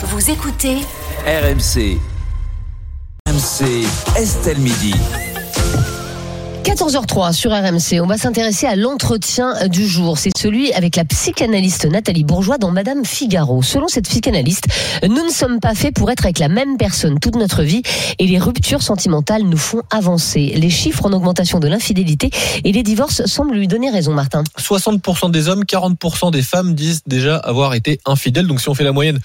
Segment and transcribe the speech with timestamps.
[0.00, 0.76] Vous écoutez
[1.26, 1.98] RMC.
[3.28, 3.84] RMC
[4.16, 4.94] Estelle Midi.
[6.62, 10.16] 14h03 sur RMC, on va s'intéresser à l'entretien du jour.
[10.16, 13.60] C'est celui avec la psychanalyste Nathalie Bourgeois dans Madame Figaro.
[13.64, 14.66] Selon cette psychanalyste,
[15.02, 17.82] nous ne sommes pas faits pour être avec la même personne toute notre vie
[18.20, 20.52] et les ruptures sentimentales nous font avancer.
[20.54, 22.30] Les chiffres en augmentation de l'infidélité
[22.62, 24.44] et les divorces semblent lui donner raison, Martin.
[24.60, 28.46] 60% des hommes, 40% des femmes disent déjà avoir été infidèles.
[28.46, 29.18] Donc si on fait la moyenne,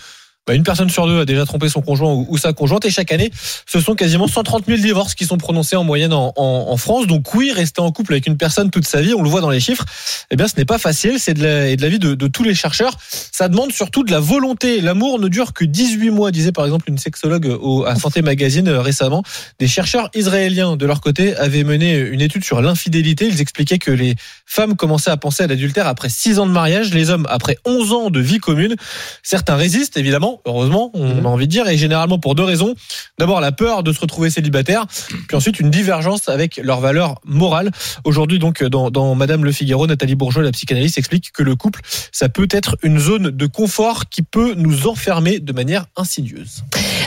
[0.46, 2.84] bah, une personne sur deux a déjà trompé son conjoint ou, sa conjointe.
[2.86, 3.32] Et chaque année,
[3.66, 7.08] ce sont quasiment 130 000 divorces qui sont prononcés en moyenne en, France.
[7.08, 9.50] Donc oui, rester en couple avec une personne toute sa vie, on le voit dans
[9.50, 9.86] les chiffres,
[10.32, 11.20] eh bien ce n'est pas facile.
[11.20, 12.98] C'est de la- et de tous les chercheurs.
[13.32, 14.82] Ça demande surtout de la volonté.
[14.82, 18.68] L'amour ne dure que 18 mois, disait par exemple une sexologue au, à Santé Magazine
[18.68, 19.24] euh, récemment.
[19.60, 23.28] Des chercheurs israéliens, de leur côté, avaient mené une étude sur l'infidélité.
[23.28, 26.94] Ils expliquaient que les femmes commençaient à penser à l'adultère après 6 ans de mariage,
[26.94, 28.76] les hommes après 11 ans de vie commune.
[29.22, 32.76] Certains résistent, évidemment, heureusement, on a envie de dire, et généralement pour deux raisons.
[33.20, 34.86] D'abord, la peur de se retrouver célibataire,
[35.28, 37.72] puis ensuite une divergence avec leurs valeurs morales.
[38.04, 41.82] Aujourd'hui, donc, dans, dans Madame Le Figaro, Nathalie Bourgeois, la psychanalyste, explique que le couple,
[42.12, 46.64] ça peut être une zone de confort qui peut nous enfermer de manière insidieuse.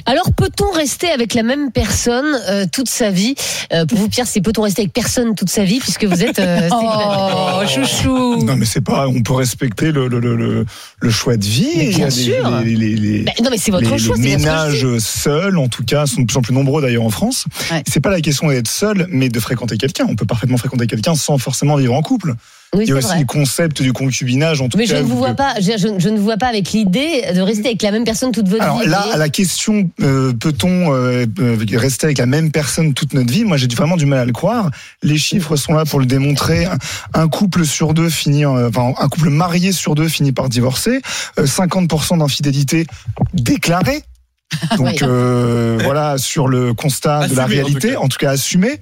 [0.07, 3.35] Alors, peut-on rester avec la même personne euh, toute sa vie?
[3.73, 6.39] Euh, Pour vous, Pierre, c'est peut-on rester avec personne toute sa vie puisque vous êtes
[6.39, 8.43] euh, Oh, chouchou.
[8.45, 9.09] Non, mais c'est pas.
[9.09, 10.67] On peut respecter le, le, le, le-
[11.01, 11.67] le choix de vie.
[11.77, 12.49] Mais bien sûr.
[12.65, 16.07] les, les- les- Bah, Non, mais c'est votre les- les ménages seuls, en tout cas,
[16.07, 17.45] sont de plus en plus nombreux d'ailleurs en France.
[17.71, 17.83] Ouais.
[17.87, 20.07] C'est pas la question d'être seul, mais de fréquenter quelqu'un.
[20.09, 22.35] On peut parfaitement fréquenter quelqu'un sans forcément vivre en couple.
[22.77, 23.21] Oui, Il y a aussi vrai.
[23.21, 24.99] le concept du concubinage, en tout Mais je cas.
[25.01, 27.67] ne vous vois pas, je, je- je ne vous vois pas avec l'idée de rester
[27.69, 28.87] avec la même personne toute votre Alors vie.
[28.89, 29.15] là, vous voyez.
[29.15, 33.45] à la question, euh, peut-on euh, euh, rester avec la même personne toute notre vie
[33.45, 34.71] Moi, j'ai vraiment du mal à le croire.
[35.03, 36.67] Les chiffres sont là pour le démontrer.
[36.67, 36.77] Un,
[37.15, 41.01] un couple sur deux finit, en- enfin, un couple marié sur deux finit par divorcer.
[41.39, 42.87] Euh, 50% d'infidélité
[43.35, 44.03] déclarée.
[44.77, 48.79] Donc euh, voilà sur le constat de la en réalité, tout en tout cas, assumé.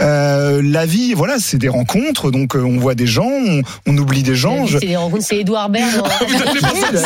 [0.00, 2.30] Euh, la vie, voilà, c'est des rencontres.
[2.30, 4.66] Donc euh, on voit des gens, on, on oublie des gens.
[4.66, 5.92] Je- C'est des rencontres, c'est Edouard Baird.
[6.92, 7.00] là,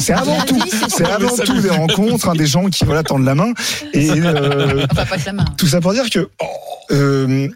[0.00, 3.02] c'est- avant tout, vie, c'est c'est avant tout des rencontres, hein, des gens qui voilà
[3.02, 3.52] tendent la main
[3.94, 5.44] et euh, Enfin, pas que la main.
[5.56, 6.28] tout ça pour dire que
[6.92, 7.48] euh,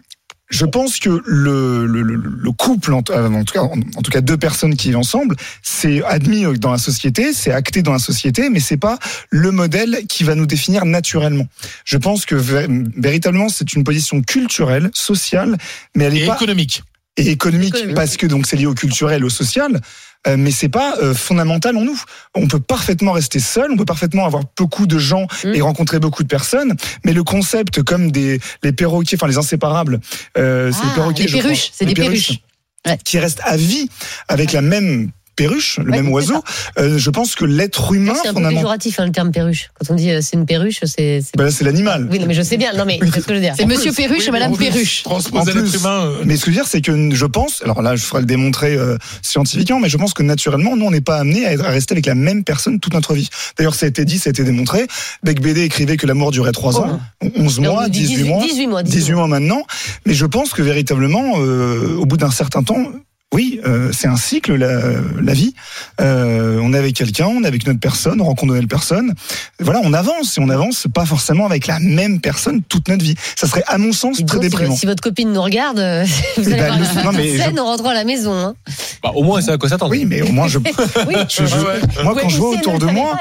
[0.55, 2.15] je pense que le, le, le-
[2.47, 4.97] le couple, en, euh, en tout cas, en, en tout cas deux personnes qui vivent
[4.97, 8.97] ensemble, c'est admis dans la société, c'est acté dans la société, mais c'est pas
[9.29, 11.47] le modèle qui va nous définir naturellement.
[11.83, 12.67] Je pense que vé-
[12.97, 15.57] véritablement c'est une position culturelle, sociale,
[15.95, 16.83] mais elle est et pas économique.
[17.17, 17.95] et économique, Économique.
[17.95, 19.81] parce que donc c'est lié au culturel, au social,
[20.27, 21.99] euh, mais c'est pas euh, fondamental en nous.
[22.35, 25.55] On peut parfaitement rester seul, on peut parfaitement avoir beaucoup de gens Mm.
[25.55, 29.99] et rencontrer beaucoup de personnes, mais le concept comme des les perroquets, enfin les inséparables,
[30.37, 32.39] euh, c'est Ah, les perroquets, les perruches, c'est des perruches.
[32.87, 32.97] Ouais.
[33.03, 33.89] qui restent à vie
[34.27, 36.43] avec la même perruche, le Ouais, même oiseau.
[36.77, 39.69] Euh, je pense que l'être humain, C'est un peu péjoratif hein, le terme perruche.
[39.79, 41.21] Quand on dit euh, c'est une perruche, c'est.
[41.21, 42.07] c'est- là, c'est l'animal.
[42.11, 42.73] Oui, non, mais je sais bien.
[42.73, 43.53] Non, mais c'est ce que je veux dire.
[43.57, 45.03] C'est Monsieur Perruche Oui, et Madame Perruche.
[45.03, 46.05] Transposer En plus, l'être humain.
[46.05, 48.21] euh, Mais ce que je veux dire, c'est que je pense, alors là, je ferai
[48.21, 51.69] le démontrer euh, scientifiquement, mais je pense que naturellement, nous, on n'est pas amené à,
[51.69, 53.29] rester avec la même personne toute notre vie.
[53.57, 54.87] D'ailleurs, ça a été dit, ça a été démontré.
[55.23, 56.99] Beck BD écrivait que l'amour durait 3 ans,
[57.37, 58.83] 11 Et on mois, nous dit 18 mois, 18 mois.
[58.83, 59.63] 18 mois maintenant.
[60.05, 62.91] Mais je pense que véritablement, euh, au bout d'un certain temps,
[63.35, 64.79] oui, euh, c'est un cycle, la,
[65.21, 65.53] la vie.
[66.01, 68.67] Euh, on est avec quelqu'un, on est avec une autre personne, on rencontre de nouvelles
[68.67, 69.13] personnes.
[69.59, 73.15] Voilà, on avance et on avance pas forcément avec la même personne toute notre vie.
[73.35, 74.75] Ça serait, à mon sens, très déprimant.
[74.75, 76.05] si votre copine nous regarde, euh,
[76.37, 78.33] vous allez bah, avoir le- une non, mais scène je- en rentrant à la maison.
[78.33, 78.55] Hein.
[79.03, 79.91] Bah, au moins, c'est à quoi s'attendre.
[79.91, 80.57] Oui, mais au moins, je,
[81.07, 83.17] Oui, je- je- moi, quand je vois autour de moi,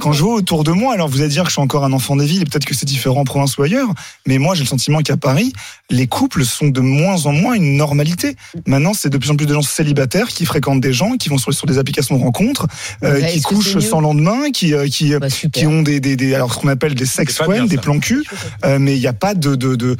[0.00, 1.92] quand je vois autour de moi, alors vous allez dire que je suis encore un
[1.92, 3.88] enfant des villes, et peut-être que c'est différent en province ou ailleurs,
[4.26, 5.52] mais moi j'ai le sentiment qu'à Paris,
[5.90, 8.36] les couples sont de moins en moins une normalité.
[8.66, 11.38] Maintenant, c'est de plus en plus de gens célibataires qui fréquentent des gens, qui vont
[11.38, 12.66] sur, sur des applications de rencontres,
[13.02, 16.34] euh, Ouais, qui couchent sans lendemain, qui euh, qui Bah, qui ont des, des, des
[16.34, 18.24] alors ce qu'on appelle des sex friends, bien, des plans cul,
[18.64, 19.96] euh, mais il n'y a pas de, de, de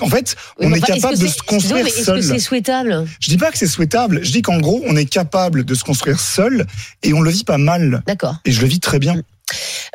[0.00, 2.18] en fait, Oui, on est enfin, capable de se construire excusez-moi, mais seul.
[2.18, 3.06] Est-ce que c'est souhaitable?
[3.20, 5.84] Je dis pas que c'est souhaitable, je dis qu'en gros, on est capable de se
[5.84, 6.66] construire seul
[7.02, 8.02] et on le vit pas mal.
[8.06, 8.36] D'accord.
[8.44, 9.16] Et je le vis très bien.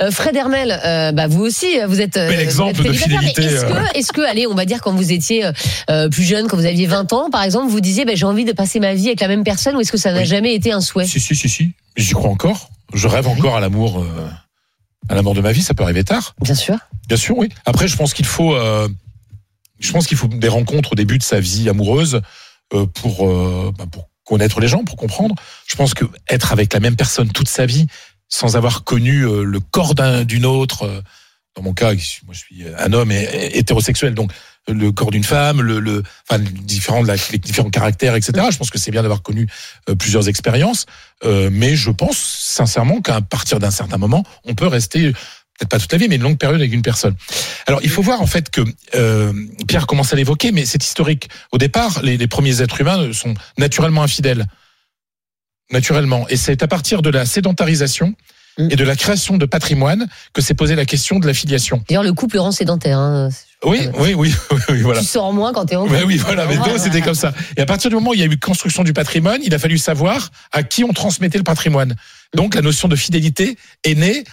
[0.02, 2.94] Euh, Fred Hermel, euh, bah vous aussi, vous êtes, euh, Bel exemple vous êtes de
[2.94, 4.14] fidélité, Est-ce euh.
[4.14, 5.52] que, allez, on va dire quand vous étiez euh,
[5.90, 8.46] euh, plus jeune, quand vous aviez 20 ans, par exemple, vous disiez, bah, j'ai envie
[8.46, 10.26] de passer ma vie avec la même personne, ou est-ce que ça n'a Oui.
[10.26, 11.06] jamais été un souhait?
[11.06, 11.72] Si, si, si, si.
[11.97, 12.70] J'y crois encore.
[12.94, 13.34] Je rêve Oui.
[13.38, 14.29] encore à l'amour, euh,
[15.09, 15.62] à l'amour de ma vie.
[15.64, 16.35] Ça peut arriver tard.
[16.41, 16.78] Bien sûr.
[17.08, 17.50] Bien sûr, oui.
[17.66, 18.88] Après, je pense qu'il faut, euh,
[19.79, 22.22] je pense qu'il faut des rencontres au début de sa vie amoureuse
[22.73, 25.35] euh, pour, euh, bah, pour connaître les gens, pour comprendre.
[25.68, 27.88] Je pense que être avec la même personne toute sa vie,
[28.29, 31.02] sans avoir connu euh, le corps d'un- d'une autre, euh,
[31.55, 31.93] dans mon cas,
[32.26, 34.31] moi je suis un homme et, hétérosexuel, donc
[34.67, 38.47] le corps d'une femme, le, le enfin différents les différents caractères, etc.
[38.52, 39.47] Je pense que c'est bien d'avoir connu
[39.90, 40.85] euh, plusieurs expériences,
[41.26, 45.79] euh, mais je pense sincèrement qu'à partir d'un certain moment, on peut rester peut-être pas
[45.79, 47.16] toute la vie, mais une longue période avec une personne.
[47.66, 48.61] Alors, il faut voir en fait que
[48.96, 49.34] euh,
[49.67, 51.29] Pierre commence à l'évoquer, mais c'est historique.
[51.52, 54.46] Au départ, les, les premiers êtres humains sont naturellement infidèles,
[55.72, 58.14] naturellement, et c'est à partir de la sédentarisation
[58.58, 58.68] Mm.
[58.72, 61.82] et de la création de patrimoine que s'est posée la question de la filiation.
[61.88, 62.98] D'ailleurs, le couple rend sédentaire.
[62.98, 63.30] Hein.
[63.64, 65.00] Oui, oui, oui, oui, oui, voilà.
[65.00, 66.04] Tu sors moins quand t'es en couple.
[66.06, 67.32] oui, voilà, mais c'était comme ça.
[67.56, 69.60] Et à partir du moment où il y a eu construction du patrimoine, il a
[69.60, 71.96] fallu savoir à qui on transmettait le patrimoine.
[72.36, 73.56] Donc la notion de fidélité
[73.86, 74.24] est née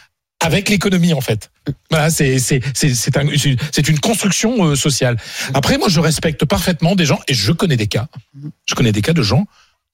[0.41, 1.51] avec l'économie en fait.
[1.91, 5.19] Voilà, c'est c'est c'est c'est un- c'est- c'est une construction euh, sociale.
[5.55, 8.09] Après, moi, je respecte parfaitement des gens et je connais des cas.
[8.65, 9.45] Je connais des cas de gens.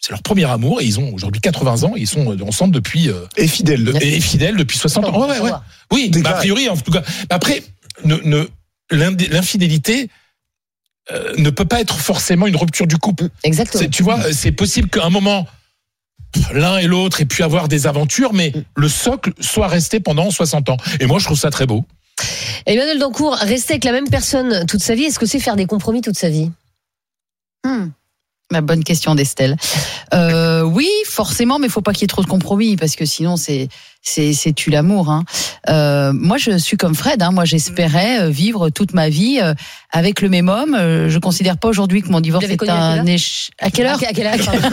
[0.04, 2.74] C'est leur premier amour et ils ont aujourd'hui 80 ans et ils sont euh, ensemble
[2.74, 3.84] depuis euh, Et fidèle.
[3.84, 5.28] le- et fidèles depuis 60 ans.
[5.28, 5.50] Ouais, ouais, ouais.
[5.92, 7.02] Oui, bah, a priori, en tout cas.
[7.30, 7.62] Après,
[8.04, 8.48] ne, ne,
[8.90, 10.10] l'indi- l'infidélité
[11.12, 13.28] euh, ne peut pas être forcément une rupture du couple.
[13.44, 13.88] Exactement.
[13.90, 15.46] Tu vois, c'est possible qu'à un moment,
[16.52, 20.68] l'un et l'autre aient pu avoir des aventures, mais le socle soit resté pendant 60
[20.68, 20.76] ans.
[20.98, 21.84] Et moi, je trouve ça très beau.
[22.66, 25.66] Emmanuel Dancourt, rester avec la même personne toute sa vie, est-ce que c'est faire des
[25.66, 26.50] compromis toute sa vie?
[27.64, 27.88] Hmm.
[28.52, 29.56] La bonne question d'Estelle.
[30.14, 33.36] Euh, oui, forcément, mais faut pas qu'il y ait trop de compromis parce que sinon
[33.36, 33.68] c'est
[34.02, 35.10] c'est c'est tue l'amour.
[35.10, 35.24] Hein.
[35.68, 37.22] Euh, moi, je suis comme Fred.
[37.22, 37.30] Hein.
[37.30, 39.54] Moi, j'espérais euh, vivre toute ma vie euh,
[39.90, 40.74] avec le même homme.
[40.74, 43.52] Euh, Je considère pas aujourd'hui que mon divorce est un échec.
[43.60, 43.98] À quelle heure?
[44.02, 44.68] À quelle heure pardon?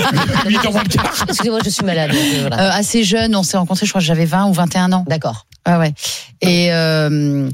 [0.47, 1.25] 8 ans moins le quart.
[1.29, 2.11] Excusez-moi, je suis malade.
[2.41, 2.59] voilà.
[2.69, 3.85] Euh, Assez jeune, on s'est rencontrés.
[3.85, 5.05] Je crois que j'avais 20 ou 21 ans.
[5.07, 5.45] D'accord.
[5.69, 5.93] Ouais, ouais.
[6.41, 7.49] Et, euh,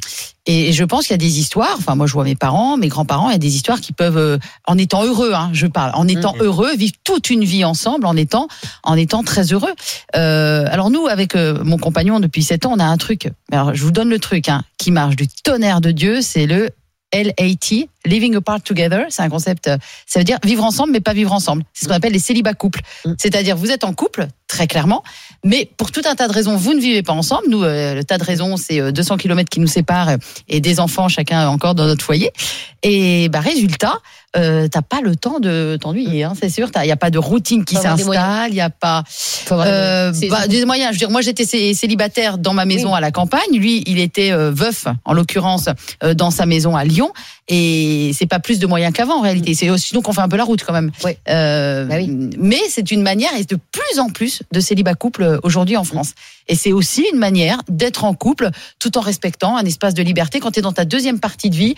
[0.45, 1.75] et je pense qu'il y a des histoires.
[1.77, 3.29] Enfin, moi, je vois mes parents, mes grands-parents.
[3.29, 6.07] Il y a des histoires qui peuvent, euh, en étant heureux, hein, je parle, en
[6.07, 6.41] étant Mhm.
[6.43, 8.47] heureux, vivre toute une vie ensemble, en étant,
[8.83, 9.73] en étant très heureux.
[10.15, 13.29] Euh, alors nous, avec mon compagnon depuis 7 ans, on a un truc.
[13.51, 16.21] Alors, je vous donne le truc hein, qui marche du tonnerre de Dieu.
[16.21, 16.69] C'est le
[17.13, 19.05] LAT, Living Apart Together.
[19.09, 19.69] C'est un concept.
[20.05, 21.63] Ça veut dire vivre ensemble, mais pas vivre ensemble.
[21.73, 22.81] C'est ce qu'on appelle les célibats couples.
[23.05, 23.13] Mm.
[23.17, 25.01] C'est-à-dire, vous êtes en couple, très clairement,
[25.45, 27.43] mais pour tout un tas de raisons, vous ne vivez pas ensemble.
[27.49, 30.17] Nous, euh, le tas de raisons, c'est euh, 200 km qui nous séparent euh,
[30.49, 32.31] et des enfants, chacun encore dans notre foyer.
[32.81, 33.99] Et bah, résultat,
[34.37, 36.69] euh, t'as pas le temps de t'ennuyer, hein, c'est sûr.
[36.75, 39.03] Il n'y a pas de routine qui s'installe, il n'y a pas.
[39.51, 40.89] Euh, bah, des moyens.
[40.89, 42.97] Je veux dire, moi, j'étais cé- célibataire dans ma maison Oui.
[42.97, 43.41] à la campagne.
[43.53, 45.69] Lui, il était euh, veuf, en l'occurrence,
[46.03, 47.11] euh, dans sa maison à Lyon.
[47.47, 49.53] Et c'est pas plus de moyens qu'avant, en réalité.
[49.53, 50.91] C'est aussi donc on fait un peu la route quand même.
[51.03, 51.11] Oui.
[51.29, 52.09] Euh, Bah oui.
[52.39, 55.83] Mais c'est une manière, et de plus en plus de célibats couples euh, aujourd'hui en
[55.83, 56.13] France.
[56.47, 58.49] Et c'est aussi une manière d'être en couple
[58.79, 61.55] tout en respectant un espace de liberté quand tu es dans ta deuxième partie de
[61.55, 61.75] vie.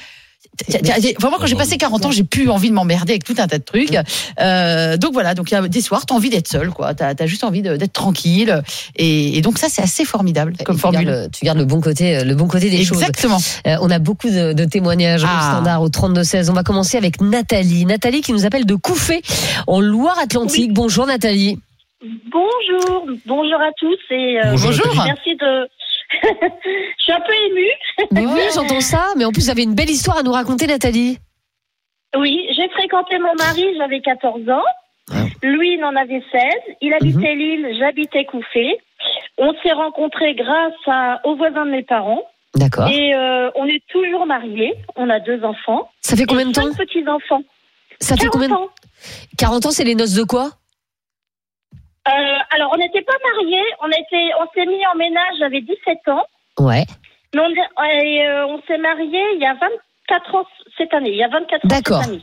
[1.20, 3.58] Vraiment, quand j'ai passé 40 ans, j'ai plus envie de m'emmerder avec tout un tas
[3.60, 3.96] de trucs.
[4.40, 6.94] Euh, donc voilà, donc il y a des soirs, t'as envie d'être seul, quoi.
[6.94, 8.62] T'as as juste envie d'être tranquille.
[8.96, 11.12] Et, et donc ça, c'est assez formidable Et comme tu gardes formule.
[11.12, 12.98] le- tu gardes le bon côté, euh, le bon côté des choses.
[13.02, 13.38] Exactement.
[13.68, 15.52] Euh, on a beaucoup de, de témoignages au Ah.
[15.54, 16.50] standard au 32-16.
[16.50, 17.86] On va commencer avec Nathalie.
[17.86, 19.22] Nathalie qui nous appelle de Couffé
[19.68, 20.74] en Loire-Atlantique.
[20.74, 21.60] Bonjour Nathalie.
[22.32, 24.86] Bonjour, bonjour à tous et euh, Bonjour.
[25.04, 25.68] merci de.
[26.24, 27.72] je suis un peu émue.
[28.12, 29.14] Mais oui, j'entends ça.
[29.16, 31.18] Mais en plus, vous avez une belle histoire à nous raconter, Nathalie.
[32.16, 34.64] Oui, j'ai fréquenté mon mari, j'avais 14 ans.
[35.42, 36.42] Lui, il en avait 16.
[36.82, 38.78] Il habitait Lille, j'habitais Couffé.
[39.38, 42.24] On s'est rencontrés grâce à, aux voisins de mes parents.
[42.56, 42.90] D'accord.
[42.90, 44.74] Et euh, on est toujours mariés.
[44.96, 45.90] On a deux enfants.
[46.02, 46.74] Ça fait combien de temps?
[46.74, 47.44] petits-enfants.
[48.00, 48.54] Ça fait 40 combien de...
[48.54, 48.70] ans.
[49.38, 50.52] 40 ans, c'est les noces de quoi?
[52.08, 53.64] Euh, alors, on n'était pas mariés.
[53.84, 56.24] On, était, on s'est mis en ménage, j'avais 17 ans.
[56.60, 56.86] Ouais.
[57.36, 60.44] Mais on, euh, on s'est mariés il y a 24 ans
[60.78, 61.12] cette année.
[61.12, 62.04] Il y a 24 ans D'accord.
[62.04, 62.22] cette année.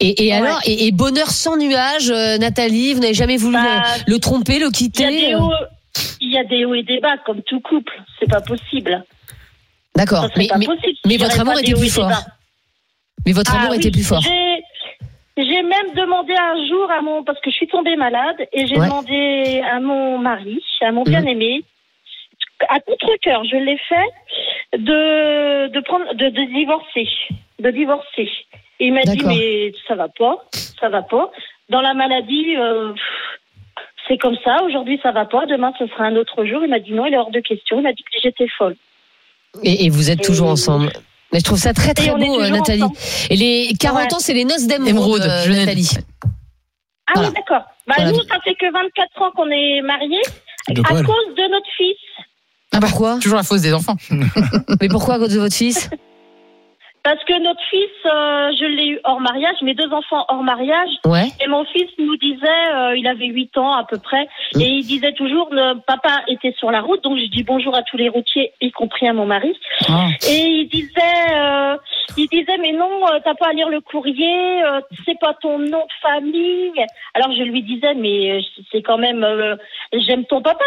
[0.00, 0.36] Et, et Ouais.
[0.36, 4.18] alors, et, et bonheur sans nuage, euh, Nathalie, vous n'avez jamais voulu Bah, le, le
[4.18, 5.34] tromper, le quitter
[6.20, 7.92] il y a des hauts et des bas, comme tout couple.
[8.20, 9.02] C'est pas possible.
[9.94, 10.28] D'accord.
[10.36, 10.46] Mais,
[11.16, 12.10] votre aurait amour était plus fort.
[13.24, 14.20] mais votre Ah amour oui, était plus fort.
[14.20, 14.62] J'ai,
[15.36, 18.76] j'ai même demandé un jour à mon, parce que je suis tombée malade, et j'ai
[18.78, 18.86] Ouais.
[18.86, 21.10] demandé à mon mari, à mon Mhm.
[21.10, 21.62] bien-aimé,
[22.68, 27.08] à contre-cœur, je l'ai fait, de, de prendre, de, de divorcer,
[27.58, 28.30] de divorcer.
[28.80, 30.44] Et il m'a dit, mais ça va pas,
[30.80, 31.30] ça va pas.
[31.68, 32.92] Dans la maladie, euh,
[34.06, 34.62] c'est comme ça.
[34.64, 35.46] Aujourd'hui, ça va pas.
[35.46, 36.60] Demain, ce sera un autre jour.
[36.62, 37.78] Il m'a dit non, il est hors de question.
[37.78, 38.76] Il m'a dit que j'étais folle.
[39.62, 40.90] Et, et vous êtes toujours Et- ensemble.
[41.36, 42.82] Mais je trouve ça très très Et beau, euh, Nathalie.
[42.82, 42.96] ensemble.
[43.28, 44.14] Et les 40 Ouais.
[44.14, 45.90] ans, c'est les noces d'émeraude, Émeraude, euh, Nathalie.
[47.08, 47.28] Ah Voilà.
[47.28, 47.62] oui, d'accord.
[47.86, 48.12] Bah, Voilà.
[48.12, 50.22] nous, ça fait que 24 ans qu'on est mariés
[50.70, 51.96] De à cause de notre fils.
[52.72, 53.96] Ah bah, Pourquoi Toujours la fausse des enfants.
[54.80, 55.90] Mais pourquoi à cause de votre fils?
[57.06, 60.88] Parce que notre fils, euh, je l'ai eu hors mariage, mes deux enfants hors mariage.
[61.04, 61.28] Ouais.
[61.40, 64.60] Et mon fils nous disait, euh, il avait 8 ans à peu près, Mm.
[64.60, 65.48] et il disait toujours,
[65.86, 69.06] papa était sur la route, donc je dis bonjour à tous les routiers, y compris
[69.06, 69.56] à mon mari.
[69.88, 70.08] Ah.
[70.28, 71.76] Et il disait, euh,
[72.16, 72.90] Il disait mais non,
[73.24, 74.62] t'as pas à lire le courrier,
[75.04, 76.72] c'est pas ton nom de famille.
[77.14, 78.40] Alors je lui disais mais
[78.72, 79.24] c'est quand même,
[79.92, 80.64] j'aime ton papa.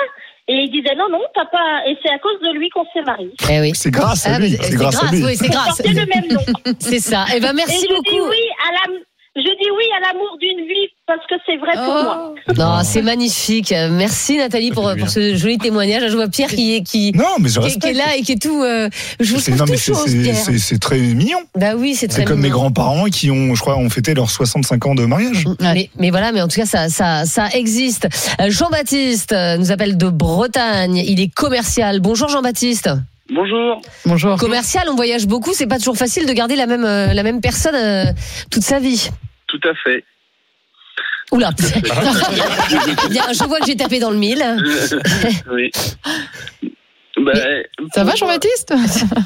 [0.51, 1.83] Et il disait non non, t'as pas.
[1.87, 3.31] Et c'est à cause de lui qu'on s'est mariés.
[3.51, 3.71] Eh oui.
[3.75, 4.57] C'est grâce à Ah, lui.
[4.59, 5.23] C'est grâce à lui.
[5.23, 5.79] oui, c'est grâce.
[5.85, 6.73] le même nom.
[6.79, 7.25] C'est ça.
[7.35, 8.29] Eh ben Et merci dis beaucoup.
[8.29, 8.95] oui à la,
[9.35, 12.33] je dis oui à l'amour d'une vie parce que c'est vrai pour moi.
[12.57, 13.73] Non, c'est magnifique.
[13.91, 16.03] Merci Nathalie pour, ce joli témoignage.
[16.09, 17.97] Je vois Pierre qui est qui, Non, mais je qui, est- qui est respecte.
[17.97, 18.63] là et qui est tout.
[18.63, 18.87] euh,
[19.19, 20.35] je vous C'est- trouve non, tout mais c'est- chose, c'est- Pierre.
[20.35, 21.39] c'est c'est très mignon.
[21.55, 22.57] Bah oui, c'est très C'est comme mes mignon.
[22.59, 25.45] grands-parents qui ont, je crois, ont fêté leurs 65 ans de mariage.
[25.59, 28.07] Mais, mais voilà, mais en tout cas, ça, ça, ça existe.
[28.39, 30.95] Euh, Jean-Baptiste euh, nous appelle de Bretagne.
[30.97, 31.99] Il est commercial.
[31.99, 32.89] Bonjour Jean-Baptiste.
[33.31, 33.81] Bonjour.
[34.05, 34.37] Bonjour.
[34.37, 35.53] Commercial, on voyage beaucoup.
[35.53, 38.05] C'est pas toujours facile de garder la même, euh, la même personne euh,
[38.49, 39.09] toute sa vie.
[39.47, 40.03] Tout à fait.
[41.31, 41.51] Oula.
[43.09, 44.43] Bien, je vois que j'ai tapé dans le mille.
[45.51, 45.71] oui.
[47.17, 47.33] Bah,
[47.93, 48.71] Ça va, Jean-Baptiste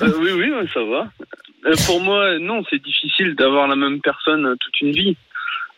[0.02, 1.08] Euh, Oui, oui, ça va.
[1.66, 5.16] Euh, pour moi, non, c'est difficile d'avoir la même personne toute une vie.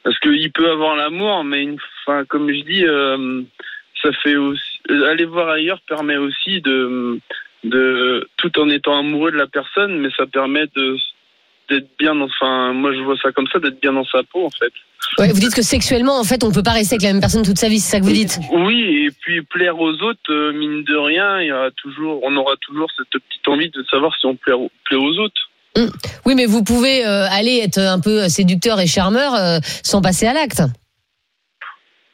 [0.03, 3.41] Parce qu'il peut avoir l'amour, mais une, enfin, comme je dis, euh,
[4.01, 4.79] ça fait aussi.
[4.89, 7.19] Aller voir ailleurs permet aussi de,
[7.63, 8.27] de.
[8.37, 10.95] Tout en étant amoureux de la personne, mais ça permet de
[11.69, 14.45] d'être bien dans enfin moi je vois ça comme ça d'être bien dans sa peau
[14.45, 14.73] en fait
[15.17, 17.43] Ouais, vous dites que sexuellement, en fait, on peut pas rester avec la même personne
[17.43, 17.79] toute sa vie.
[17.79, 18.39] C'est ça que vous dites.
[18.51, 22.35] Oui, et puis plaire aux autres, euh, mine de rien, il y aura toujours, on
[22.35, 24.53] aura toujours cette petite envie de savoir si on plaît,
[24.83, 25.49] plaît aux autres.
[26.25, 30.25] Oui, mais vous pouvez euh, aller être un peu séducteur et charmeur euh, sans passer
[30.25, 30.63] à l'acte.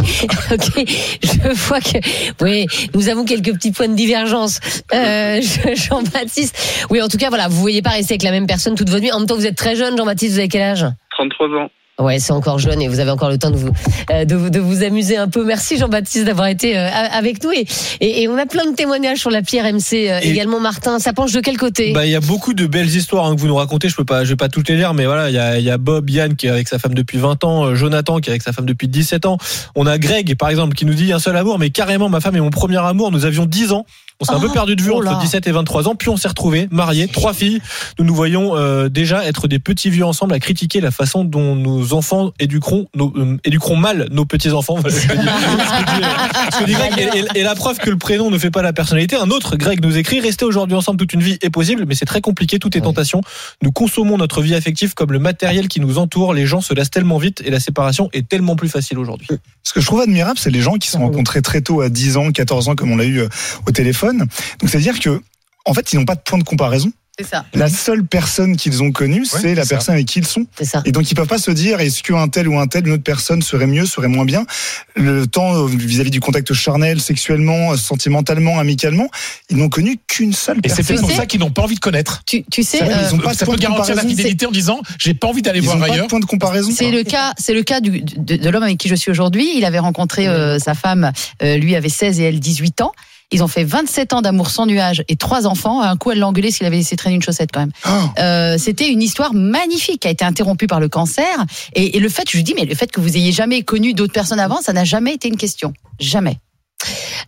[0.52, 0.86] ok.
[1.24, 1.98] Je vois que
[2.44, 4.60] oui, nous avons quelques petits points de divergence.
[4.94, 8.48] Euh, je- Jean-Baptiste, oui, en tout cas, voilà, vous voyez pas rester avec la même
[8.48, 9.12] personne toute votre vie.
[9.12, 10.34] En même temps, vous êtes très jeune, Jean-Baptiste.
[10.34, 10.86] Vous avez quel âge?
[11.12, 11.70] 33 ans.
[12.00, 13.70] Ouais, c'est encore jeune et vous avez encore le temps de vous
[14.10, 15.46] euh, de, vous- de vous amuser un peu.
[15.46, 17.68] Merci Jean-Baptiste d'avoir été euh, avec nous et,
[18.02, 20.60] et, et on a plein de témoignages sur l'appli RMC euh, Et- également.
[20.60, 21.94] Martin, ça penche de quel côté?
[21.94, 23.90] Bah, il y a beaucoup de belles histoires hein, que vous nous racontez.
[23.90, 25.70] Je peux pas, je vais pas toutes les lire, mais voilà, il y a, y
[25.70, 28.34] a Bob, Yann qui est avec sa femme depuis 20 ans, euh, Jonathan qui est
[28.34, 29.38] avec sa femme depuis 17 ans.
[29.76, 32.36] On a Greg, par exemple, qui nous dit un seul amour, mais carrément, ma femme
[32.36, 33.12] est mon premier amour.
[33.12, 33.86] Nous avions 10 ans.
[34.20, 35.20] On s'est un peu perdu de vue oh entre là.
[35.22, 37.62] 17 et 23 ans, puis on s'est retrouvés, mariés, trois filles.
[38.00, 41.56] Nous nous voyons euh, déjà être des petits vieux ensemble à critiquer la façon dont
[41.56, 44.76] nos enfants éduqueront, nos, euh, éduqueront mal nos petits enfants.
[44.80, 47.28] Voilà ce que dit- ce que dit, euh, ce que dit Greg.
[47.36, 49.16] Et, la preuve que le prénom ne fait pas la personnalité.
[49.16, 52.06] Un autre Greg nous écrit rester aujourd'hui ensemble toute une vie est possible, mais c'est
[52.06, 52.60] très compliqué.
[52.60, 53.22] Tout est tentation.
[53.62, 56.34] Nous consommons notre vie affective comme le matériel qui nous entoure.
[56.34, 59.28] Les gens se lassent tellement vite et la séparation est tellement plus facile aujourd'hui.
[59.64, 61.90] Ce que je trouve admirable, c'est les gens qui se sont rencontrés très tôt, à
[61.90, 63.30] 10 ans, 14 ans, comme on l'a eu euh,
[63.68, 64.03] au téléphone.
[64.12, 64.30] Donc,
[64.70, 65.22] c'est-à-dire que,
[65.66, 66.92] en fait, ils n'ont pas de point de comparaison.
[67.20, 67.46] C'est ça.
[67.54, 69.76] La seule personne qu'ils ont connue, c'est c'est la ça.
[69.76, 70.48] personne avec qui ils sont.
[70.58, 70.82] C'est ça.
[70.84, 73.04] Et donc, ils peuvent pas se dire, est-ce qu'un tel ou un tel, une autre
[73.04, 74.48] personne serait mieux, serait moins bien?
[74.96, 79.10] Le temps euh, vis-à-vis du contact charnel, sexuellement, euh, sentimentalement, amicalement,
[79.52, 81.02] ils n'ont connu qu'une seule Et c'est personne.
[81.06, 82.24] pour ça qu'ils n'ont pas envie de connaître.
[82.26, 84.02] Tu, tu sais, Ça, euh, ils ont pas de ça point peut de garantir la
[84.02, 86.08] fidélité en disant j'ai pas envie d'aller Ils voir ont pas de ailleurs.
[86.08, 86.72] point de comparaison.
[86.76, 89.52] C'est le cas, c'est le cas du, de, de l'homme avec qui je suis aujourd'hui.
[89.56, 91.12] Il avait rencontré euh, sa femme,
[91.44, 92.92] euh, lui avait 16 et elle 18 ans.
[93.32, 95.82] Ils ont fait 27 ans d'amour sans nuage et trois enfants.
[95.82, 97.72] Un coup, elle l'a engueulé s'il avait laissé traîner une chaussette quand même.
[97.88, 97.90] Oh.
[98.20, 101.26] Euh, C'était une histoire magnifique qui a été interrompue par le cancer.
[101.74, 103.94] Et, et le fait, je lui dis, mais le fait que vous ayez jamais connu
[103.94, 105.74] d'autres personnes avant, ça n'a jamais été une question.
[106.00, 106.38] Jamais.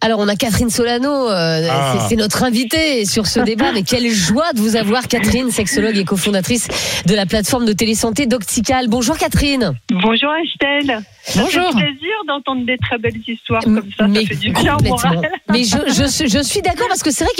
[0.01, 1.93] Alors on a Catherine Solano, euh, Ah.
[1.97, 3.71] c'est- c'est notre invitée sur ce débat.
[3.71, 6.67] Mais quelle joie de vous avoir, Catherine, sexologue et cofondatrice
[7.05, 8.87] de la plateforme de télésanté Doctical.
[8.89, 9.71] Bonjour Catherine.
[9.89, 11.01] Bonjour Estelle.
[11.35, 11.49] Bonjour.
[11.49, 14.07] Ça fait plaisir d'entendre des très belles histoires comme ça.
[14.07, 14.77] mais ça fait du bien.
[15.49, 17.33] Mais je, je, suis- je suis d'accord parce que c'est vrai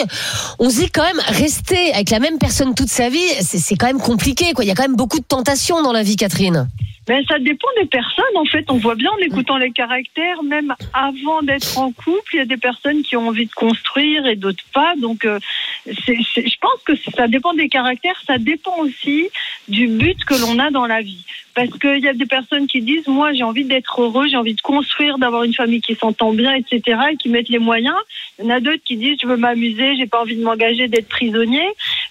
[0.57, 3.87] qu'on se dit quand même rester avec la même personne toute sa vie, c'est quand
[3.87, 4.53] même compliqué.
[4.53, 4.63] Quoi.
[4.63, 6.67] Il y a quand même beaucoup de tentations dans la vie, Catherine.
[7.07, 8.25] Mais ça dépend des personnes.
[8.35, 12.37] En fait, on voit bien en écoutant les caractères, même avant d'être en couple, il
[12.37, 14.95] y a des personnes qui ont envie de construire et d'autres pas.
[14.99, 15.39] Donc, euh,
[15.85, 18.19] je pense que ça dépend des caractères.
[18.25, 19.29] Ça dépend aussi
[19.67, 21.23] du but que l'on a dans la vie.
[21.55, 24.55] Parce qu'il y a des personnes qui disent, moi, j'ai envie d'être heureux, j'ai envie
[24.55, 27.95] de construire, d'avoir une famille qui s'entend bien, etc., et qui mettent les moyens.
[28.37, 30.89] Il y en a d'autres qui disent, je veux m'amuser, j'ai pas envie de m'engager,
[30.89, 31.65] d'être prisonnier.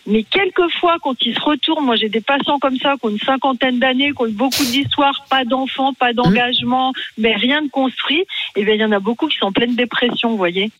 [0.06, 3.18] Mais quelquefois, quand ils se retournent, moi j'ai des patients comme ça qui ont une
[3.18, 8.24] cinquantaine d'années, qui ont eu beaucoup d'histoires, pas d'enfants, pas d'engagement, mais rien de construit.
[8.56, 10.70] Et bien il y en a beaucoup qui sont en pleine dépression, vous voyez.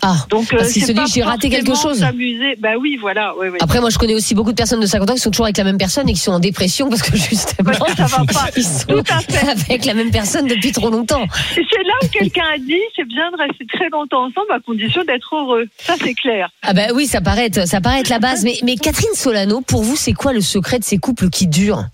[0.00, 0.16] Ah.
[0.30, 1.98] Donc euh, Parce qu'ils c'est se disent, j'ai raté quelque chose.
[1.98, 3.34] S'amuser, bah oui, voilà.
[3.60, 5.58] Après, moi, je connais aussi beaucoup de personnes de 50 ans qui sont toujours avec
[5.58, 8.48] la même personne et qui sont en dépression parce que justement, que ça va pas.
[8.56, 9.48] ils sont Tout à fait.
[9.68, 11.24] avec la même personne depuis trop longtemps.
[11.54, 15.04] C'est là où quelqu'un a dit, c'est bien de rester très longtemps ensemble à condition
[15.04, 15.66] d'être heureux.
[15.78, 16.50] Ça c'est clair.
[16.62, 18.42] Ah bah oui, ça paraît être, ça paraît être la base.
[18.44, 21.84] Mais, mais Catherine Solano, pour vous, c'est quoi le secret de ces couples qui durent?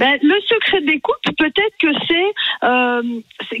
[0.00, 2.32] Ben, le secret des couples, peut-être que c'est
[2.64, 3.02] euh,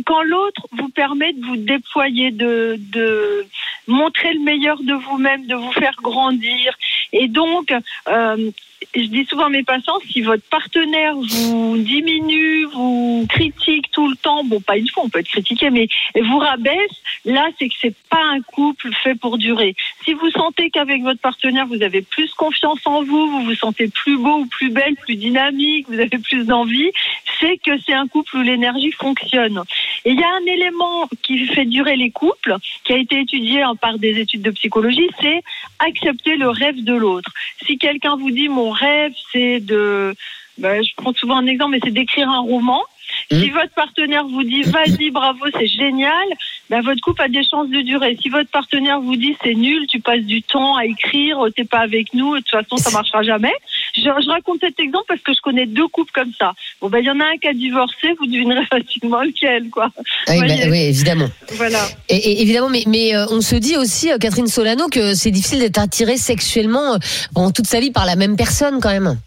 [0.06, 3.44] quand l'autre vous permet de vous déployer, de, de
[3.86, 6.74] montrer le meilleur de vous-même, de vous faire grandir.
[7.12, 7.74] Et donc,
[8.08, 8.50] euh,
[8.94, 14.16] je dis souvent à mes patients, si votre partenaire vous diminue, vous critique tout le
[14.16, 15.88] temps, bon, pas une fois, on peut être critiqué, mais
[16.20, 19.74] vous rabaisse, là, c'est que c'est pas un couple fait pour durer.
[20.04, 23.88] Si vous sentez qu'avec votre partenaire, vous avez plus confiance en vous, vous vous sentez
[23.88, 26.90] plus beau ou plus belle, plus dynamique, vous avez plus d'envie,
[27.38, 29.62] c'est que c'est un couple où l'énergie fonctionne.
[30.04, 33.62] Et il y a un élément qui fait durer les couples, qui a été étudié
[33.80, 35.42] par des études de psychologie, c'est
[35.78, 37.30] accepter le rêve de l'autre.
[37.66, 40.14] Si quelqu'un vous dit mon rêve, c'est de,
[40.58, 42.82] ben, je prends souvent un exemple, mais c'est d'écrire un roman.
[43.30, 43.52] Si Mmh.
[43.52, 46.26] votre partenaire vous dit vas-y, bravo, c'est génial,
[46.68, 48.16] ben votre couple a des chances de durer.
[48.20, 51.78] Si votre partenaire vous dit c'est nul, tu passes du temps à écrire, t'es pas
[51.80, 53.52] avec nous, de toute façon ça marchera jamais.
[53.96, 56.54] Je, je raconte cet exemple parce que je connais deux couples comme ça.
[56.80, 59.90] Bon ben il y en a un qui a divorcé, vous devinerez facilement lequel, quoi.
[60.26, 61.28] Ah oui, oui, évidemment.
[61.54, 61.78] Voilà.
[62.08, 65.30] Et, et évidemment, mais, mais euh, on se dit aussi, euh, Catherine Solano, que c'est
[65.30, 66.98] difficile d'être attiré sexuellement euh,
[67.34, 69.18] pendant toute sa vie par la même personne quand même.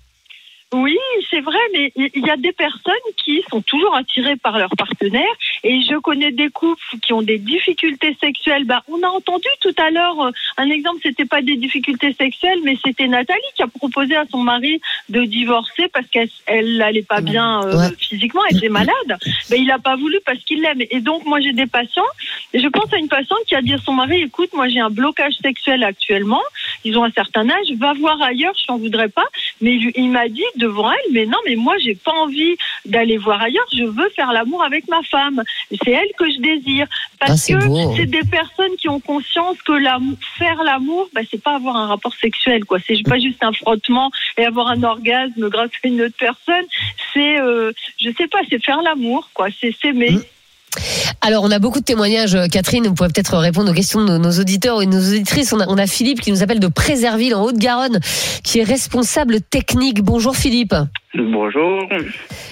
[0.74, 0.98] Oui,
[1.30, 5.22] c'est vrai, mais il y a des personnes qui sont toujours attirées par leur partenaire.
[5.64, 8.66] Et je connais des couples qui ont des difficultés sexuelles.
[8.66, 12.60] Bah, on a entendu tout à l'heure euh, un exemple, c'était pas des difficultés sexuelles,
[12.64, 17.04] mais c'était Nathalie qui a proposé à son mari de divorcer parce qu'elle elle allait
[17.04, 17.90] pas bien euh, Ouais.
[18.00, 19.18] physiquement, elle était malade.
[19.50, 20.82] Ben, il a pas voulu parce qu'il l'aime.
[20.90, 22.02] Et donc, moi, j'ai des patients.
[22.54, 24.80] Et je pense à une patiente qui a dit à son mari, écoute, moi, j'ai
[24.80, 26.42] un blocage sexuel actuellement.
[26.84, 27.68] Ils ont un certain âge.
[27.78, 29.26] Va voir ailleurs, je t'en voudrais pas.
[29.62, 32.56] Mais il, il m'a dit devant elle, mais non, mais moi, j'ai pas envie
[32.86, 33.66] d'aller voir ailleurs.
[33.74, 35.42] Je veux faire l'amour avec ma femme.
[35.84, 36.88] C'est elle que je désire.
[37.20, 39.74] Ah, Parce c'est que c'est des personnes qui ont conscience que
[40.38, 42.78] faire l'amour, bah, c'est pas avoir un rapport sexuel, quoi.
[42.86, 46.66] C'est pas juste un frottement et avoir un orgasme grâce à une autre personne.
[47.14, 49.48] C'est, euh, je sais pas, c'est faire l'amour, quoi.
[49.60, 50.20] C'est s'aimer.
[51.22, 52.86] Alors, on a beaucoup de témoignages, euh, Catherine.
[52.86, 55.54] Vous pouvez peut-être répondre aux questions de nos, auditeurs et de nos auditrices.
[55.54, 58.00] On a, on a Philippe qui nous appelle de Préserville, en Haute-Garonne,
[58.44, 60.02] qui est responsable technique.
[60.02, 60.76] Bonjour Philippe.
[61.16, 61.88] Bonjour.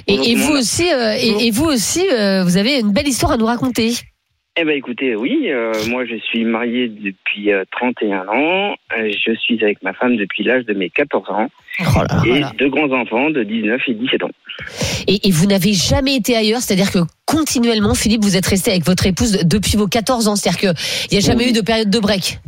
[0.07, 3.33] Et, le vous aussi, euh, et, et vous aussi, euh, vous avez une belle histoire
[3.33, 3.95] à nous raconter.
[4.57, 8.75] Eh ben écoutez, oui, euh, moi je suis marié depuis euh, 31 ans.
[8.97, 11.47] Euh, je suis avec ma femme depuis l'âge de mes 14 ans
[11.79, 12.51] Oh là et voilà.
[12.57, 14.29] deux grands enfants de 19 et 17 ans.
[15.07, 18.83] Et, et vous n'avez jamais été ailleurs, c'est-à-dire que continuellement, Philippe, vous êtes resté avec
[18.85, 21.51] votre épouse depuis vos 14 ans, c'est-à-dire qu'il n'y a jamais Oui.
[21.51, 22.39] eu de période de break?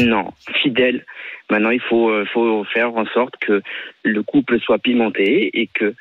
[0.00, 0.30] Non,
[0.62, 1.04] fidèle.
[1.50, 3.60] Maintenant, il faut, euh, faut faire en sorte que
[4.02, 5.94] le couple soit pimenté et que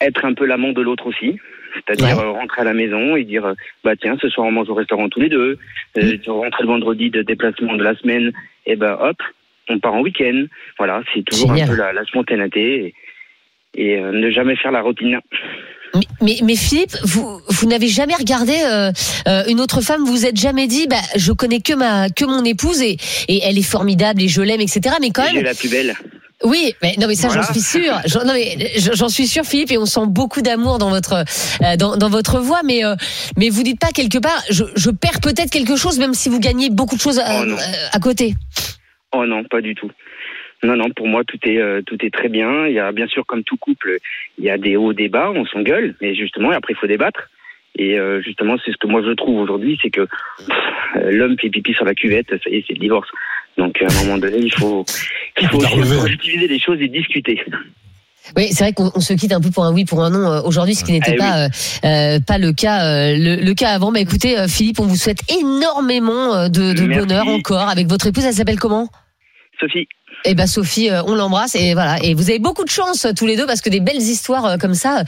[0.00, 1.38] être un peu l'amant de l'autre aussi.
[1.84, 2.24] C'est-à-dire Ouais.
[2.24, 4.74] euh, rentrer à la maison et dire euh, bah tiens ce soir on mange au
[4.74, 5.58] restaurant tous les deux.
[5.98, 8.32] Euh, rentrer le vendredi de déplacement de la semaine
[8.66, 9.16] et ben hop
[9.68, 10.44] on part en week-end.
[10.78, 11.68] Voilà c'est toujours Génial.
[11.68, 12.94] un peu la, la spontanéité
[13.74, 15.18] et, et, euh, ne jamais faire la routine.
[15.94, 18.90] Mais, mais, mais Philippe, vous, vous n'avez jamais regardé euh,
[19.28, 22.24] euh, une autre femme, vous vous êtes jamais dit, bah, je connais que ma que
[22.26, 22.96] mon épouse et,
[23.28, 24.96] et elle est formidable et je l'aime, etc.
[25.00, 25.94] Mais quand même, la plus belle.
[26.44, 27.42] Oui, mais non, mais ça, Voilà.
[27.42, 27.94] j'en suis sûr.
[28.06, 31.76] J'en, non, mais j'en suis sûr, Philippe, et on sent beaucoup d'amour dans votre euh,
[31.76, 32.60] dans, dans votre voix.
[32.64, 32.94] Mais euh,
[33.38, 36.38] mais vous dites pas quelque part, je, je perds peut-être quelque chose, même si vous
[36.40, 37.56] gagnez beaucoup de choses à, Oh euh,
[37.92, 38.34] à côté.
[39.12, 39.90] Oh non, pas du tout.
[40.62, 42.66] Non, non, pour moi, tout est, euh, tout est très bien.
[42.66, 43.98] Il y a, bien sûr, comme tout couple,
[44.38, 47.28] il y a des hauts, des bas, on s'engueule, mais justement, après, il faut débattre.
[47.78, 50.48] Et euh, justement, c'est ce que moi je trouve aujourd'hui, c'est que pff,
[50.96, 53.08] euh, l'homme fait pipi sur la cuvette, ça y est, c'est le divorce.
[53.56, 54.84] Donc, à un moment donné, il faut,
[55.40, 55.48] il
[56.12, 57.40] utiliser les choses et discuter.
[58.36, 60.30] Oui, c'est vrai qu'on on se quitte un peu pour un oui, pour un non
[60.30, 61.48] euh, aujourd'hui, ce qui n'était Eh pas euh,
[61.84, 63.92] euh, pas le cas euh, le, le cas avant.
[63.92, 68.24] Bah écoutez, Philippe, on vous souhaite énormément de, bonheur encore avec votre épouse.
[68.24, 68.88] Elle s'appelle comment?
[69.60, 69.86] Sophie,
[70.24, 72.02] Eh ben Sophie, euh, on l'embrasse et voilà.
[72.02, 74.44] Et vous avez beaucoup de chance euh, tous les deux parce que des belles histoires
[74.46, 75.04] euh, comme ça,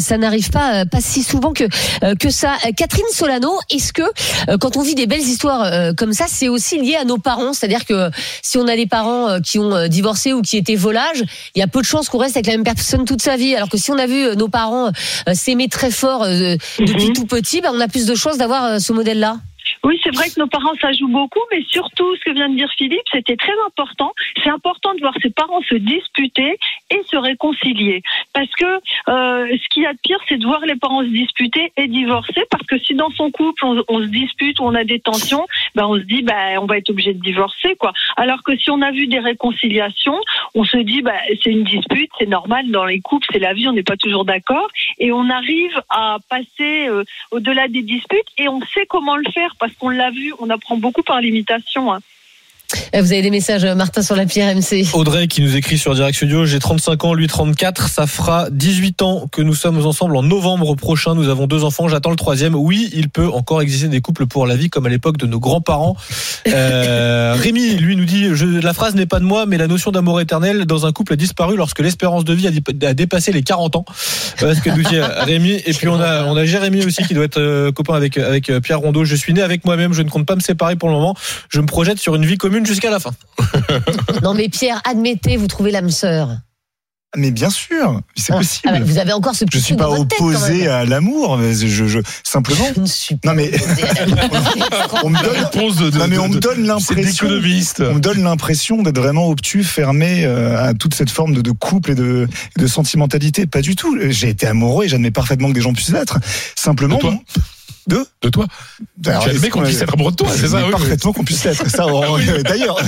[0.00, 1.64] ça n'arrive pas pas si souvent que
[2.16, 2.56] que ça.
[2.76, 4.02] Catherine Solano, est-ce que
[4.58, 7.52] quand on vit des belles histoires comme ça, c'est aussi lié à nos parents?
[7.52, 8.10] C'est-à-dire que
[8.42, 11.22] si on a des parents qui ont divorcé ou qui étaient volages,
[11.54, 13.54] il y a peu de chances qu'on reste avec la même personne toute sa vie.
[13.54, 14.90] Alors que si on a vu nos parents
[15.32, 17.12] s'aimer très fort euh, depuis Mhm.
[17.14, 19.38] tout petit, bah, on a plus de chances d'avoir ce modèle-là.
[19.88, 22.56] Oui, c'est vrai que nos parents, ça joue beaucoup, mais surtout, ce que vient de
[22.56, 24.12] dire Philippe, c'était très important.
[24.44, 26.58] C'est important de voir ses parents se disputer
[26.90, 28.02] et se réconcilier.
[28.34, 31.08] Parce que euh, ce qu'il y a de pire, c'est de voir les parents se
[31.08, 32.42] disputer et divorcer.
[32.50, 35.94] Parce que si dans son couple, on, se dispute on a des tensions, ben on
[35.94, 37.94] se dit, ben on va être obligé de divorcer, quoi.
[38.18, 40.20] Alors que si on a vu des réconciliations,
[40.54, 43.66] on se dit, ben c'est une dispute, c'est normal dans les couples, c'est la vie,
[43.66, 48.50] on n'est pas toujours d'accord, et on arrive à passer euh, au-delà des disputes et
[48.50, 51.92] on sait comment le faire qu'on l'a vu, on apprend beaucoup par l'imitation.
[51.92, 52.00] hein.
[52.92, 54.86] Eh, Vous avez des messages, euh, Martin, sur l'appli RMC.
[54.94, 59.02] Audrey qui nous écrit sur Direct Studio, j'ai 35 ans, lui 34, ça fera 18
[59.02, 62.54] ans que nous sommes ensemble en novembre prochain, nous avons deux enfants, j'attends le troisième.
[62.54, 65.40] Oui, il peut encore exister des couples pour la vie comme à l'époque de nos
[65.40, 65.96] grands-parents.
[66.48, 69.90] Euh, Rémi, lui, nous dit, je, la phrase n'est pas de moi, mais la notion
[69.90, 73.76] d'amour éternel dans un couple a disparu lorsque l'espérance de vie a, dépassé les 40
[73.76, 73.84] ans.
[74.38, 75.60] Voilà ce que nous dit euh, Rémi.
[75.66, 78.50] Et puis on a, on a Jérémy aussi qui doit être euh, copain avec, avec
[78.50, 79.04] euh, Pierre Rondeau.
[79.04, 81.14] Je suis né avec moi-même, je ne compte pas me séparer pour le moment.
[81.48, 83.10] Je me projette sur une vie commune jusqu'à la fin.
[84.22, 86.30] Non, mais Pierre, admettez, vous trouvez l'âme sœur.
[87.16, 88.68] Mais bien sûr, c'est Ah, possible.
[88.68, 91.54] ah bah, vous avez encore ce petit je suis pas tête, opposé à l'amour, mais
[91.54, 92.66] je, je simplement.
[92.74, 95.00] Je ne suis pas Non mais opposé à l'amour.
[95.04, 97.26] on me donne, Réponse de, de- non, mais on me donne l'impression.
[97.26, 97.80] d'économiste.
[97.80, 101.50] On me donne l'impression d'être vraiment obtus, fermé euh, à toute cette forme de, de
[101.50, 102.28] couple et de,
[102.58, 103.46] de sentimentalité.
[103.46, 103.96] Pas du tout.
[104.10, 106.18] J'ai été amoureux et j'admets parfaitement que des gens puissent l'être.
[106.56, 107.10] Simplement, De toi?
[107.12, 107.22] bon,
[107.88, 108.46] de De toi
[109.06, 111.24] Alors, Tu admets est-ce qu'on puisse être amoureux de toi, c'est ça oui, Parfaitement qu'on
[111.24, 111.68] puisse l'être.
[111.68, 112.78] Ça, on- d'ailleurs.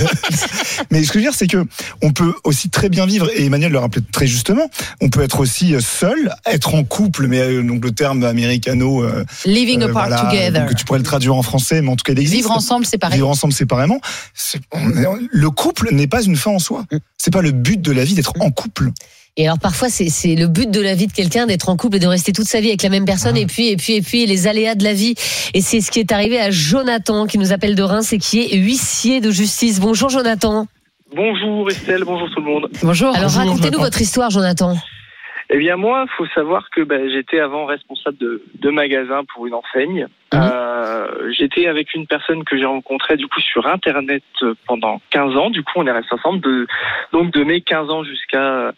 [0.91, 1.65] Mais ce que je veux dire, c'est que
[2.03, 4.69] on peut aussi très bien vivre, et Emmanuel le rappelait très justement,
[5.01, 9.03] on peut être aussi seul, être en couple, mais euh, donc le terme américano.
[9.03, 10.61] euh, Living euh, apart voilà, together.
[10.67, 12.37] donc tu pourrais le traduire en français, mais en tout cas, il existe.
[12.37, 13.17] Vivre ensemble, c'est pareil.
[13.17, 14.01] Vivre ensemble séparément.
[14.75, 16.85] Le couple n'est pas une fin en soi.
[17.17, 18.91] C'est pas le but de la vie d'être en couple.
[19.37, 21.97] Et alors parfois c'est c'est le but de la vie de quelqu'un d'être en couple
[21.97, 24.03] et de rester toute sa vie avec la même personne et puis et puis et
[24.03, 25.15] puis les aléas de la vie
[25.55, 28.41] et c'est ce qui est arrivé à Jonathan qui nous appelle de Reims et qui
[28.41, 29.81] est huissier de justice.
[29.81, 30.67] Bonjour Jonathan.
[31.15, 32.69] Bonjour Estelle, bonjour tout le monde.
[32.83, 33.15] Bonjour.
[33.15, 34.77] Alors racontez-nous votre histoire Jonathan.
[35.53, 39.55] Eh bien moi, faut savoir que ben, j'étais avant responsable de, de magasin pour une
[39.55, 40.07] enseigne.
[40.33, 40.41] Mhm.
[40.43, 45.37] Euh, j'étais avec une personne que j'ai rencontrée du coup sur internet euh, pendant 15
[45.37, 45.51] ans.
[45.51, 46.69] Du coup, on est restés ensemble de
[47.13, 48.73] donc de mes 15 ans jusqu'à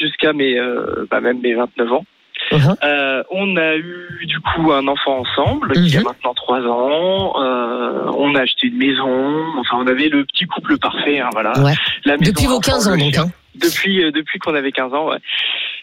[0.00, 2.04] jusqu'à mes euh, bah, même mes 29 ans.
[2.52, 2.76] Mhm.
[2.84, 6.04] Euh, on a eu du coup un enfant ensemble qui a Mhm.
[6.04, 7.34] maintenant 3 ans.
[7.42, 9.42] Euh, on a acheté une maison.
[9.58, 11.18] Enfin, on avait le petit couple parfait.
[11.18, 11.52] Hein, voilà.
[11.64, 11.74] Ouais.
[12.04, 13.26] La Depuis vos l'enfant, 15 ans donc hein.
[13.54, 15.18] Depuis, euh, depuis qu'on avait 15 ans, ouais.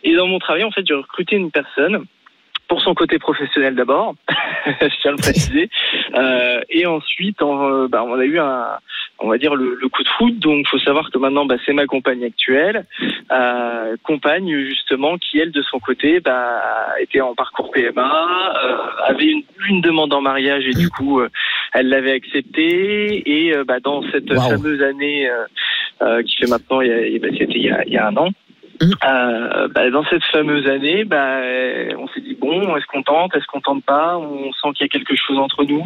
[0.04, 2.06] Et dans mon travail, en fait, j'ai recruté une personne
[2.68, 4.14] pour son côté professionnel d'abord,
[4.66, 5.70] je tiens à le préciser.
[6.16, 8.66] Euh, et ensuite, on, euh, bah, on a eu un,
[9.20, 10.40] on va dire le, le coup de foot.
[10.40, 12.86] Donc, faut savoir que maintenant, bah, c'est ma compagne actuelle,
[13.32, 16.60] euh, compagne justement qui elle de son côté, bah,
[17.00, 18.02] était en parcours PMA,
[18.64, 21.30] euh, avait une, une demande en mariage et du coup, euh,
[21.74, 23.22] elle l'avait accepté.
[23.30, 24.50] Et bah, dans cette Wow.
[24.50, 25.30] fameuse année
[26.26, 28.18] qui fait maintenant, il y a, bah, c'était il y a, il y a un
[28.18, 28.30] an.
[28.82, 28.94] Mhm.
[29.04, 31.42] Euh, bah, dans cette fameuse année, bah,
[31.98, 34.18] on s'est dit bon, est-ce qu'on tente, est-ce qu'on tente pas?
[34.18, 35.84] On sent qu'il y a quelque chose entre nous.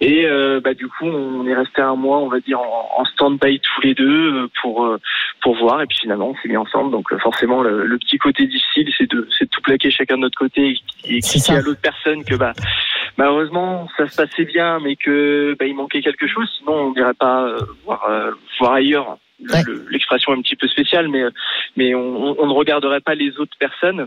[0.00, 3.04] Et euh, bah, du coup, on est resté un mois, on va dire, en, en
[3.06, 4.98] stand-by tous les deux euh, pour euh,
[5.40, 5.80] pour voir.
[5.80, 6.90] Et puis finalement, on s'est mis ensemble.
[6.90, 10.16] Donc euh, forcément, le, le petit côté difficile, c'est de c'est de tout plaquer chacun
[10.16, 11.54] de notre côté et ça.
[11.54, 12.52] à l'autre personne que bah
[13.16, 16.48] malheureusement ça se passait bien, mais que bah, il manquait quelque chose.
[16.58, 19.16] Sinon, on n'irait pas euh, voir euh, voir ailleurs.
[19.40, 21.22] Le- L'expression est un petit peu spéciale, mais
[21.76, 24.06] mais on, ne regarderait pas les autres personnes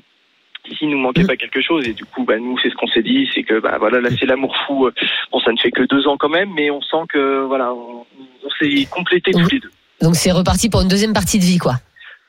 [0.78, 1.28] s'il nous manquait Mm.
[1.28, 3.60] pas quelque chose et du coup bah nous c'est ce qu'on s'est dit c'est que
[3.60, 4.88] bah voilà là c'est l'amour fou
[5.32, 8.06] bon ça ne fait que deux ans quand même mais on sent que voilà on,
[8.44, 9.41] on s'est complété Mm.
[9.41, 9.72] tous les deux
[10.04, 11.74] Donc c'est reparti pour une deuxième partie de vie quoi.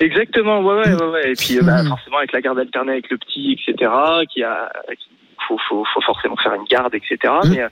[0.01, 1.31] exactement ouais ouais ouais, ouais.
[1.33, 3.91] et puis euh, bah, forcément avec la garde alternée avec le petit etc
[4.33, 5.11] qui a qui-
[5.49, 7.51] faut, faut, faut forcément faire une garde etc Mm.
[7.51, 7.69] mais, euh,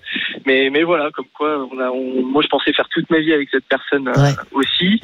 [0.47, 3.33] mais mais voilà comme quoi on a on- moi je pensais faire toute ma vie
[3.33, 4.35] avec cette personne euh, Ouais.
[4.53, 5.01] aussi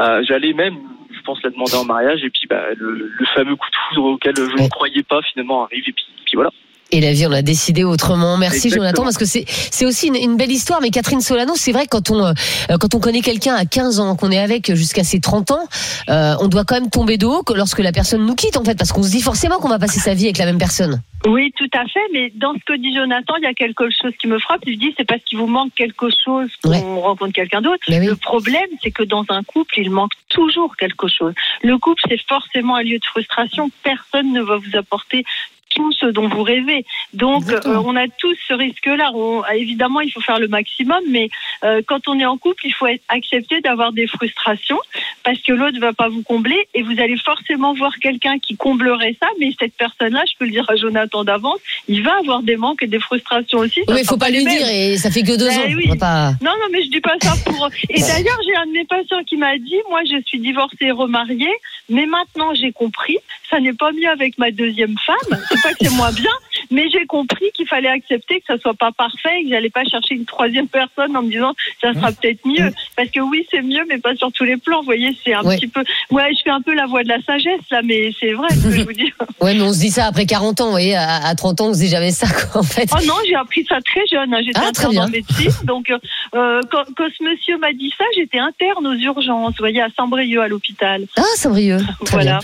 [0.00, 0.76] Euh, j'allais même
[1.12, 4.04] je pense la demander en mariage et puis bah le, le fameux coup de foudre
[4.12, 4.64] auquel je Ouais.
[4.64, 6.50] ne croyais pas finalement arrive et puis, puis voilà
[6.92, 8.36] Et la vie, on a décidé autrement.
[8.36, 8.84] Merci Exactement.
[8.86, 10.80] Jonathan, parce que c'est c'est aussi une, une belle histoire.
[10.82, 12.32] Mais Catherine Solano, c'est vrai quand on euh,
[12.80, 15.68] quand on connaît quelqu'un à 15 ans, qu'on est avec jusqu'à ses 30 ans,
[16.08, 18.64] euh, on doit quand même tomber de haut que lorsque la personne nous quitte, en
[18.64, 21.00] fait, parce qu'on se dit forcément qu'on va passer sa vie avec la même personne.
[21.26, 22.00] Oui, tout à fait.
[22.12, 24.62] Mais dans ce que dit Jonathan, il y a quelque chose qui me frappe.
[24.66, 26.80] Il dit c'est parce qu'il vous manque quelque chose qu'on Ouais.
[27.02, 27.82] rencontre quelqu'un d'autre.
[27.88, 28.04] Oui.
[28.04, 31.34] Le problème, c'est que dans un couple, il manque toujours quelque chose.
[31.62, 33.70] Le couple, c'est forcément un lieu de frustration.
[33.82, 35.24] Personne ne va vous apporter
[35.70, 36.84] tout ce dont vous rêvez.
[37.14, 39.10] Donc, euh, on a tous ce risque-là.
[39.14, 41.28] On- évidemment, il faut faire le maximum, mais
[41.64, 44.78] euh, quand on est en couple, il faut être- accepter d'avoir des frustrations
[45.24, 48.56] parce que l'autre ne va pas vous combler et vous allez forcément voir quelqu'un qui
[48.56, 52.42] comblerait ça, mais cette personne-là, je peux le dire à Jonathan d'avance, il va avoir
[52.42, 53.80] des manques et des frustrations aussi.
[53.88, 55.74] Oui, il sera faut pas lui dire, et ça fait que deux Ben ans.
[55.76, 55.98] oui.
[55.98, 57.68] Pas- Non, non, mais je dis pas ça pour.
[57.88, 60.90] Et d'ailleurs, j'ai un de mes patients qui m'a dit, moi, je suis divorcée et
[60.90, 61.52] remariée,
[61.88, 63.18] mais maintenant j'ai compris,
[63.50, 65.40] ça n'est pas mieux avec ma deuxième femme.
[65.80, 66.30] C'est moins bien,
[66.70, 70.14] Mais j'ai compris qu'il fallait accepter que ça soit pas parfait, que j'allais pas chercher
[70.14, 72.70] une troisième personne en me disant ça sera peut-être mieux.
[72.96, 74.78] Parce que oui, c'est mieux, mais pas sur tous les plans.
[74.80, 75.56] Vous voyez, c'est un Ouais.
[75.56, 75.82] petit peu.
[76.10, 78.62] Ouais, je fais un peu la voix de la sagesse là, mais c'est vrai ce
[78.62, 79.12] que je vous dis.
[79.40, 81.68] Ouais, mais on se dit ça après 40 ans, vous voyez, à, à 30 ans,
[81.68, 82.88] on se dit jamais ça, quoi, en fait.
[82.92, 84.32] Oh non, j'ai appris ça très jeune.
[84.34, 84.40] hein.
[84.44, 85.50] J'étais Ah, très interne en médecine.
[85.64, 89.80] Donc, euh, quand, quand ce monsieur m'a dit ça, j'étais interne aux urgences, vous voyez,
[89.80, 91.06] à Saint-Brieuc, à l'hôpital.
[91.16, 91.80] Ah, Saint-Brieuc.
[92.04, 92.38] Très voilà.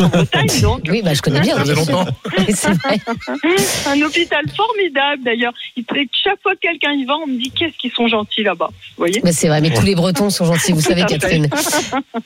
[0.00, 0.82] En Bretagne, donc.
[0.82, 0.92] bien.
[0.92, 1.54] Oui, bah, je connais bien.
[1.54, 2.06] Ça faisait longtemps.
[3.86, 5.52] Un hôpital formidable, d'ailleurs.
[5.76, 5.84] Il-
[6.22, 8.68] Chaque fois que quelqu'un y va, on me dit qu'est-ce qu'ils sont gentils là-bas.
[8.70, 11.04] Vous voyez c'est vrai, mais tous les Bretons sont gentils, vous savez.
[11.08, 11.48] Catherine.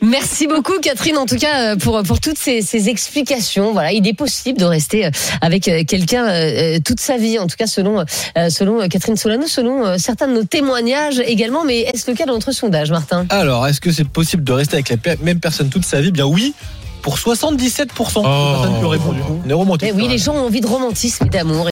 [0.02, 3.72] Merci beaucoup, Catherine, en tout cas, euh, pour, pour toutes ces, ces explications.
[3.72, 6.26] Voilà, il est possible de rester euh, avec euh, quelqu'un
[6.84, 8.04] toute sa vie, en tout cas, selon,
[8.48, 11.64] selon Catherine Solano, selon certains de nos témoignages également.
[11.64, 13.26] Mais est-ce le cas dans notre sondage, Martin?
[13.30, 16.10] Alors, est-ce que c'est possible de rester avec la même personne toute sa vie?
[16.10, 16.54] Bien oui,
[17.04, 19.20] pour 77% des personnes qui ont répondu.
[19.86, 21.62] Eh oui, les gens ont envie de romantisme et d'amour.